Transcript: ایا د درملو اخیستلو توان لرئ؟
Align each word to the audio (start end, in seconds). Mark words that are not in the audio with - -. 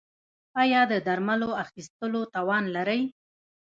ایا 0.61 0.81
د 0.91 0.93
درملو 1.07 1.49
اخیستلو 1.63 2.21
توان 2.35 2.63
لرئ؟ 2.75 3.01